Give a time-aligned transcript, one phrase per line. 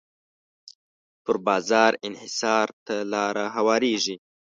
[1.23, 4.15] پر بازار انحصار ته لاره هواریږي.